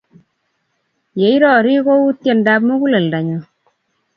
Yeirori 1.19 1.75
kou 1.85 2.03
tyendap 2.21 2.61
muguleldanyu 2.67 3.39